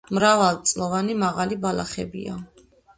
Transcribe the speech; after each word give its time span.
მრავალწლოვანი 0.17 1.19
მაღალი 1.27 1.61
ბალახებია. 1.69 2.45